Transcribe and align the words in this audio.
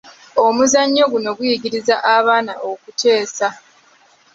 Omuzannyo 0.45 1.03
guno 1.11 1.29
guyigiriza 1.37 1.95
abaana 2.15 2.53
okuteesa. 2.69 3.47